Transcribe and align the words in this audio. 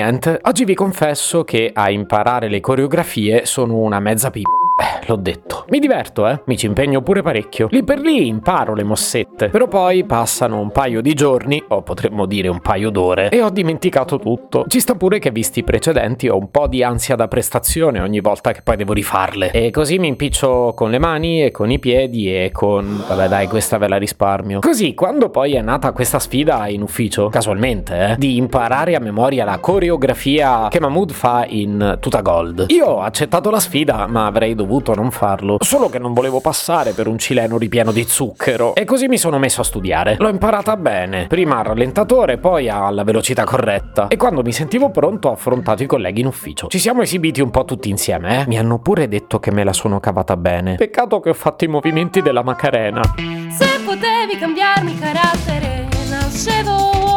niente, 0.00 0.40
oggi 0.44 0.64
vi 0.64 0.74
confesso 0.74 1.44
che 1.44 1.70
a 1.74 1.90
imparare 1.90 2.48
le 2.48 2.60
coreografie 2.60 3.44
sono 3.44 3.76
una 3.76 4.00
mezza 4.00 4.30
pippa. 4.30 4.69
Eh, 4.80 5.06
l'ho 5.06 5.16
detto. 5.16 5.66
Mi 5.68 5.78
diverto, 5.78 6.26
eh? 6.26 6.40
Mi 6.46 6.56
ci 6.56 6.64
impegno 6.64 7.02
pure 7.02 7.20
parecchio. 7.20 7.68
Lì 7.70 7.84
per 7.84 8.00
lì 8.00 8.26
imparo 8.26 8.74
le 8.74 8.82
mossette. 8.82 9.50
Però 9.50 9.68
poi 9.68 10.04
passano 10.04 10.58
un 10.58 10.72
paio 10.72 11.02
di 11.02 11.12
giorni, 11.12 11.62
o 11.68 11.82
potremmo 11.82 12.24
dire 12.24 12.48
un 12.48 12.60
paio 12.60 12.88
d'ore, 12.88 13.28
e 13.28 13.42
ho 13.42 13.50
dimenticato 13.50 14.18
tutto. 14.18 14.64
Ci 14.66 14.80
sta 14.80 14.94
pure 14.94 15.18
che 15.18 15.30
visti 15.30 15.58
i 15.58 15.64
precedenti 15.64 16.28
ho 16.28 16.38
un 16.38 16.50
po' 16.50 16.66
di 16.66 16.82
ansia 16.82 17.14
da 17.14 17.28
prestazione 17.28 18.00
ogni 18.00 18.20
volta 18.20 18.52
che 18.52 18.62
poi 18.62 18.76
devo 18.76 18.94
rifarle. 18.94 19.50
E 19.50 19.70
così 19.70 19.98
mi 19.98 20.08
impiccio 20.08 20.72
con 20.74 20.90
le 20.90 20.98
mani 20.98 21.44
e 21.44 21.50
con 21.50 21.70
i 21.70 21.78
piedi 21.78 22.34
e 22.34 22.50
con... 22.50 23.04
Vabbè 23.06 23.28
dai, 23.28 23.48
questa 23.48 23.76
ve 23.76 23.86
la 23.86 23.98
risparmio. 23.98 24.60
Così, 24.60 24.94
quando 24.94 25.28
poi 25.28 25.56
è 25.56 25.60
nata 25.60 25.92
questa 25.92 26.18
sfida 26.18 26.66
in 26.68 26.80
ufficio, 26.80 27.28
casualmente, 27.28 28.12
eh, 28.12 28.14
di 28.16 28.38
imparare 28.38 28.94
a 28.94 29.00
memoria 29.00 29.44
la 29.44 29.58
coreografia 29.58 30.68
che 30.70 30.80
Mahmood 30.80 31.12
fa 31.12 31.44
in 31.46 31.98
Tuta 32.00 32.22
Gold. 32.22 32.64
Io 32.68 32.86
ho 32.86 33.00
accettato 33.00 33.50
la 33.50 33.60
sfida, 33.60 34.06
ma 34.06 34.24
avrei 34.24 34.54
dovuto 34.54 34.68
dovuto 34.70 34.94
non 34.94 35.10
farlo, 35.10 35.56
solo 35.58 35.88
che 35.88 35.98
non 35.98 36.12
volevo 36.12 36.40
passare 36.40 36.92
per 36.92 37.08
un 37.08 37.18
cileno 37.18 37.58
ripieno 37.58 37.90
di 37.90 38.04
zucchero. 38.04 38.76
E 38.76 38.84
così 38.84 39.08
mi 39.08 39.18
sono 39.18 39.36
messo 39.38 39.62
a 39.62 39.64
studiare. 39.64 40.14
L'ho 40.16 40.28
imparata 40.28 40.76
bene, 40.76 41.26
prima 41.26 41.58
al 41.58 41.64
rallentatore, 41.64 42.38
poi 42.38 42.68
alla 42.68 43.02
velocità 43.02 43.42
corretta. 43.42 44.06
E 44.06 44.16
quando 44.16 44.42
mi 44.42 44.52
sentivo 44.52 44.90
pronto 44.90 45.28
ho 45.28 45.32
affrontato 45.32 45.82
i 45.82 45.86
colleghi 45.86 46.20
in 46.20 46.26
ufficio. 46.26 46.68
Ci 46.68 46.78
siamo 46.78 47.02
esibiti 47.02 47.40
un 47.40 47.50
po' 47.50 47.64
tutti 47.64 47.88
insieme, 47.88 48.42
eh? 48.42 48.46
Mi 48.46 48.58
hanno 48.58 48.78
pure 48.78 49.08
detto 49.08 49.40
che 49.40 49.50
me 49.50 49.64
la 49.64 49.72
sono 49.72 49.98
cavata 49.98 50.36
bene. 50.36 50.76
Peccato 50.76 51.18
che 51.18 51.30
ho 51.30 51.34
fatto 51.34 51.64
i 51.64 51.68
movimenti 51.68 52.22
della 52.22 52.44
Macarena. 52.44 53.02
Se 53.50 53.66
potevi 53.84 54.38
cambiarmi 54.38 54.96
carattere, 55.00 55.88
nascevo 56.08 57.08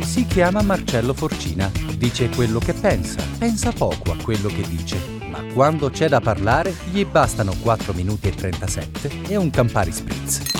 si 0.00 0.24
chiama 0.26 0.62
Marcello 0.62 1.12
Forcina. 1.12 1.70
Dice 1.96 2.28
quello 2.30 2.60
che 2.60 2.72
pensa, 2.72 3.22
pensa 3.38 3.72
poco 3.72 4.12
a 4.12 4.16
quello 4.22 4.48
che 4.48 4.62
dice 4.62 5.17
ma 5.38 5.52
quando 5.52 5.90
c'è 5.90 6.08
da 6.08 6.20
parlare 6.20 6.74
gli 6.90 7.04
bastano 7.04 7.52
4 7.62 7.92
minuti 7.92 8.28
e 8.28 8.34
37 8.34 9.10
e 9.28 9.36
un 9.36 9.50
Campari 9.50 9.92
Spritz. 9.92 10.56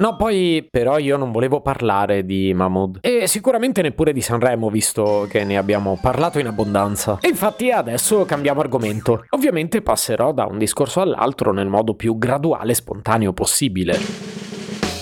No, 0.00 0.14
poi 0.14 0.66
però 0.70 0.98
io 0.98 1.16
non 1.16 1.32
volevo 1.32 1.60
parlare 1.60 2.24
di 2.24 2.54
Mahmood 2.54 3.00
e 3.00 3.26
sicuramente 3.26 3.82
neppure 3.82 4.12
di 4.12 4.20
Sanremo 4.20 4.70
visto 4.70 5.26
che 5.28 5.42
ne 5.42 5.58
abbiamo 5.58 5.98
parlato 6.00 6.38
in 6.38 6.46
abbondanza. 6.46 7.18
E 7.20 7.28
infatti 7.28 7.72
adesso 7.72 8.24
cambiamo 8.24 8.60
argomento. 8.60 9.24
Ovviamente 9.30 9.82
passerò 9.82 10.32
da 10.32 10.44
un 10.44 10.56
discorso 10.56 11.00
all'altro 11.00 11.52
nel 11.52 11.66
modo 11.66 11.94
più 11.94 12.16
graduale 12.16 12.70
e 12.70 12.76
spontaneo 12.76 13.32
possibile. 13.32 14.27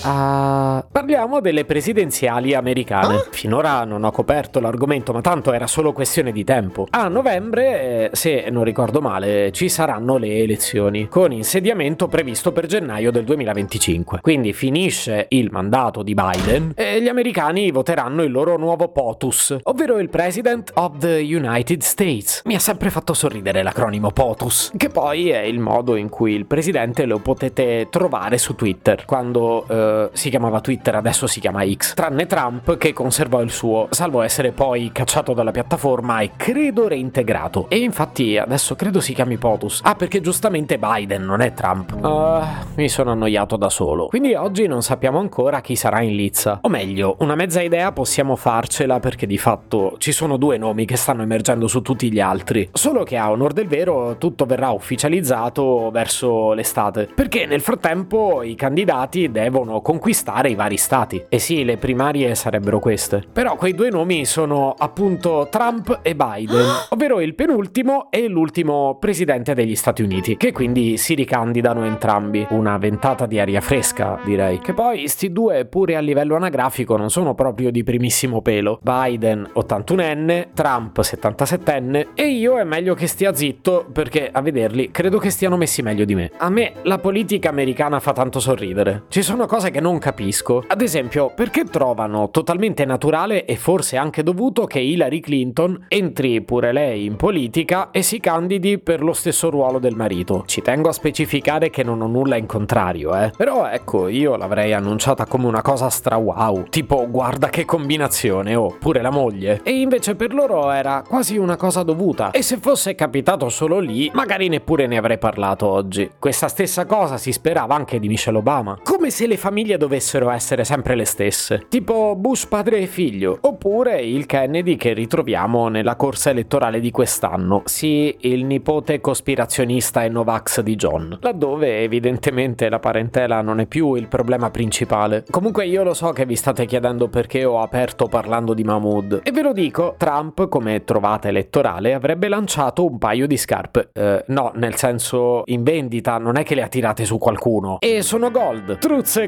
Uh, 0.07 0.85
parliamo 0.89 1.41
delle 1.41 1.65
presidenziali 1.65 2.53
americane. 2.53 3.15
Ah? 3.15 3.25
Finora 3.29 3.83
non 3.83 4.05
ho 4.05 4.11
coperto 4.11 4.61
l'argomento, 4.61 5.11
ma 5.11 5.19
tanto 5.19 5.51
era 5.51 5.67
solo 5.67 5.91
questione 5.91 6.31
di 6.31 6.45
tempo. 6.45 6.87
A 6.91 7.09
novembre, 7.09 8.09
eh, 8.09 8.09
se 8.13 8.47
non 8.49 8.63
ricordo 8.63 9.01
male, 9.01 9.51
ci 9.51 9.67
saranno 9.67 10.15
le 10.15 10.37
elezioni, 10.37 11.09
con 11.09 11.33
insediamento 11.33 12.07
previsto 12.07 12.53
per 12.53 12.67
gennaio 12.67 13.11
del 13.11 13.25
2025. 13.25 14.19
Quindi 14.21 14.53
finisce 14.53 15.25
il 15.29 15.49
mandato 15.51 16.03
di 16.03 16.13
Biden 16.13 16.71
e 16.75 17.01
gli 17.01 17.09
americani 17.09 17.69
voteranno 17.71 18.23
il 18.23 18.31
loro 18.31 18.57
nuovo 18.57 18.87
POTUS, 18.87 19.57
ovvero 19.63 19.99
il 19.99 20.07
President 20.07 20.71
of 20.75 20.99
the 20.99 21.19
United 21.19 21.81
States. 21.81 22.43
Mi 22.45 22.55
ha 22.55 22.59
sempre 22.59 22.89
fatto 22.91 23.13
sorridere 23.13 23.61
l'acronimo 23.61 24.11
POTUS, 24.11 24.71
che 24.77 24.87
poi 24.87 25.31
è 25.31 25.41
il 25.41 25.59
modo 25.59 25.97
in 25.97 26.07
cui 26.07 26.31
il 26.31 26.45
presidente 26.45 27.05
lo 27.05 27.19
potete 27.19 27.87
trovare 27.89 28.37
su 28.37 28.55
Twitter, 28.55 29.03
quando... 29.03 29.65
Uh, 29.67 29.95
si 30.13 30.29
chiamava 30.29 30.61
Twitter, 30.61 30.95
adesso 30.95 31.27
si 31.27 31.39
chiama 31.39 31.65
X, 31.65 31.93
tranne 31.93 32.25
Trump 32.25 32.77
che 32.77 32.93
conservò 32.93 33.41
il 33.41 33.51
suo, 33.51 33.87
salvo 33.91 34.21
essere 34.21 34.51
poi 34.51 34.91
cacciato 34.91 35.33
dalla 35.33 35.51
piattaforma 35.51 36.19
e 36.19 36.31
credo 36.35 36.87
reintegrato. 36.87 37.67
E 37.69 37.77
infatti 37.77 38.37
adesso 38.37 38.75
credo 38.75 38.99
si 38.99 39.13
chiami 39.13 39.37
POTUS. 39.37 39.81
Ah, 39.83 39.95
perché 39.95 40.21
giustamente 40.21 40.77
Biden 40.77 41.23
non 41.23 41.41
è 41.41 41.53
Trump. 41.53 41.97
Uh, 42.01 42.43
mi 42.75 42.89
sono 42.89 43.11
annoiato 43.11 43.57
da 43.57 43.69
solo. 43.69 44.07
Quindi 44.07 44.33
oggi 44.33 44.67
non 44.67 44.81
sappiamo 44.81 45.19
ancora 45.19 45.61
chi 45.61 45.75
sarà 45.75 46.01
in 46.01 46.15
lizza. 46.15 46.59
O 46.61 46.69
meglio, 46.69 47.15
una 47.19 47.35
mezza 47.35 47.61
idea 47.61 47.91
possiamo 47.91 48.35
farcela 48.35 48.99
perché 48.99 49.25
di 49.25 49.37
fatto 49.37 49.95
ci 49.97 50.11
sono 50.11 50.37
due 50.37 50.57
nomi 50.57 50.85
che 50.85 50.95
stanno 50.97 51.21
emergendo 51.21 51.67
su 51.67 51.81
tutti 51.81 52.11
gli 52.11 52.19
altri. 52.19 52.69
Solo 52.73 53.03
che 53.03 53.17
a 53.17 53.31
onor 53.31 53.53
del 53.53 53.67
vero 53.67 54.17
tutto 54.17 54.45
verrà 54.45 54.71
ufficializzato 54.71 55.89
verso 55.91 56.53
l'estate. 56.53 57.07
Perché 57.13 57.45
nel 57.45 57.61
frattempo 57.61 58.43
i 58.43 58.55
candidati 58.55 59.31
devono 59.31 59.76
conquistare 59.81 60.49
i 60.49 60.55
vari 60.55 60.77
stati. 60.77 61.23
E 61.29 61.39
sì, 61.39 61.63
le 61.63 61.77
primarie 61.77 62.35
sarebbero 62.35 62.79
queste. 62.79 63.23
Però 63.31 63.55
quei 63.55 63.73
due 63.73 63.89
nomi 63.89 64.25
sono 64.25 64.73
appunto 64.77 65.47
Trump 65.49 65.99
e 66.01 66.15
Biden, 66.15 66.65
ovvero 66.89 67.19
il 67.21 67.35
penultimo 67.35 68.09
e 68.09 68.27
l'ultimo 68.27 68.97
presidente 68.99 69.53
degli 69.53 69.75
Stati 69.75 70.01
Uniti, 70.01 70.37
che 70.37 70.51
quindi 70.51 70.97
si 70.97 71.13
ricandidano 71.13 71.85
entrambi. 71.85 72.45
Una 72.49 72.77
ventata 72.77 73.25
di 73.25 73.39
aria 73.39 73.61
fresca, 73.61 74.19
direi. 74.23 74.59
Che 74.59 74.73
poi 74.73 75.07
sti 75.07 75.31
due, 75.31 75.65
pure 75.65 75.95
a 75.95 75.99
livello 75.99 76.35
anagrafico, 76.35 76.97
non 76.97 77.09
sono 77.09 77.33
proprio 77.33 77.71
di 77.71 77.83
primissimo 77.83 78.41
pelo. 78.41 78.79
Biden 78.81 79.49
81enne, 79.55 80.47
Trump 80.53 80.99
77enne 80.99 82.07
e 82.13 82.29
io 82.29 82.57
è 82.57 82.63
meglio 82.63 82.93
che 82.93 83.07
stia 83.07 83.33
zitto 83.33 83.85
perché 83.91 84.29
a 84.31 84.41
vederli 84.41 84.91
credo 84.91 85.17
che 85.17 85.29
stiano 85.29 85.57
messi 85.57 85.81
meglio 85.81 86.05
di 86.05 86.15
me. 86.15 86.31
A 86.37 86.49
me 86.49 86.73
la 86.83 86.97
politica 86.97 87.49
americana 87.49 87.99
fa 87.99 88.13
tanto 88.13 88.39
sorridere. 88.39 89.03
Ci 89.09 89.21
sono 89.21 89.45
cose 89.45 89.66
che 89.71 89.77
che 89.77 89.81
non 89.81 89.99
capisco. 89.99 90.63
Ad 90.65 90.81
esempio, 90.81 91.31
perché 91.33 91.63
trovano 91.65 92.31
totalmente 92.31 92.83
naturale 92.83 93.45
e 93.45 93.55
forse 93.57 93.95
anche 93.95 94.23
dovuto 94.23 94.65
che 94.65 94.79
Hillary 94.79 95.19
Clinton 95.19 95.85
entri 95.87 96.41
pure 96.41 96.71
lei 96.71 97.05
in 97.05 97.15
politica 97.15 97.91
e 97.91 98.01
si 98.01 98.19
candidi 98.19 98.79
per 98.79 99.03
lo 99.03 99.13
stesso 99.13 99.51
ruolo 99.51 99.77
del 99.77 99.95
marito. 99.95 100.43
Ci 100.47 100.63
tengo 100.63 100.89
a 100.89 100.93
specificare 100.93 101.69
che 101.69 101.83
non 101.83 102.01
ho 102.01 102.07
nulla 102.07 102.37
in 102.37 102.47
contrario, 102.47 103.15
eh. 103.15 103.31
Però 103.37 103.67
ecco, 103.67 104.07
io 104.07 104.35
l'avrei 104.35 104.73
annunciata 104.73 105.27
come 105.27 105.45
una 105.45 105.61
cosa 105.61 105.89
stra 105.89 106.15
wow, 106.15 106.63
tipo 106.69 107.07
guarda 107.07 107.49
che 107.49 107.65
combinazione, 107.65 108.55
oh, 108.55 108.75
pure 108.79 109.01
la 109.03 109.11
moglie. 109.11 109.61
E 109.61 109.79
invece 109.79 110.15
per 110.15 110.33
loro 110.33 110.71
era 110.71 111.03
quasi 111.07 111.37
una 111.37 111.55
cosa 111.55 111.83
dovuta. 111.83 112.31
E 112.31 112.41
se 112.41 112.57
fosse 112.57 112.95
capitato 112.95 113.49
solo 113.49 113.77
lì, 113.77 114.09
magari 114.13 114.47
neppure 114.47 114.87
ne 114.87 114.97
avrei 114.97 115.19
parlato 115.19 115.67
oggi. 115.67 116.09
Questa 116.17 116.47
stessa 116.47 116.87
cosa 116.87 117.17
si 117.17 117.31
sperava 117.31 117.75
anche 117.75 117.99
di 117.99 118.07
Michelle 118.07 118.39
Obama. 118.39 118.79
Come 118.81 119.11
se 119.11 119.27
le 119.27 119.37
famiglie 119.37 119.56
famiglie 119.57 119.77
dovessero 119.77 120.29
essere 120.29 120.63
sempre 120.63 120.93
le 120.93 121.05
stesse, 121.05 121.65
tipo 121.67 122.15
Bush 122.15 122.45
padre 122.45 122.77
e 122.77 122.85
figlio, 122.85 123.39
oppure 123.41 123.99
il 123.99 124.27
Kennedy 124.27 124.75
che 124.75 124.93
ritroviamo 124.93 125.67
nella 125.67 125.95
corsa 125.95 126.29
elettorale 126.29 126.79
di 126.79 126.91
quest'anno, 126.91 127.63
sì, 127.65 128.15
il 128.19 128.45
nipote 128.45 129.01
cospirazionista 129.01 130.03
e 130.03 130.09
Novax 130.09 130.61
di 130.61 130.75
John, 130.75 131.17
laddove 131.21 131.81
evidentemente 131.81 132.69
la 132.69 132.77
parentela 132.77 133.41
non 133.41 133.59
è 133.59 133.65
più 133.65 133.95
il 133.95 134.07
problema 134.07 134.51
principale. 134.51 135.25
Comunque 135.27 135.65
io 135.65 135.81
lo 135.81 135.95
so 135.95 136.11
che 136.11 136.27
vi 136.27 136.35
state 136.35 136.67
chiedendo 136.67 137.07
perché 137.07 137.43
ho 137.43 137.59
aperto 137.59 138.05
parlando 138.05 138.53
di 138.53 138.63
Mahmood, 138.63 139.21
e 139.23 139.31
ve 139.31 139.41
lo 139.41 139.53
dico, 139.53 139.95
Trump, 139.97 140.49
come 140.49 140.83
trovata 140.83 141.29
elettorale, 141.29 141.95
avrebbe 141.95 142.27
lanciato 142.27 142.85
un 142.85 142.99
paio 142.99 143.25
di 143.25 143.37
scarpe. 143.37 143.89
Eh, 143.91 144.23
no, 144.27 144.51
nel 144.53 144.75
senso 144.75 145.41
in 145.45 145.63
vendita, 145.63 146.19
non 146.19 146.37
è 146.37 146.43
che 146.43 146.53
le 146.53 146.61
ha 146.61 146.67
tirate 146.67 147.05
su 147.05 147.17
qualcuno. 147.17 147.77
E 147.79 148.03
sono 148.03 148.29
gold, 148.29 148.77
truzze 148.77 149.27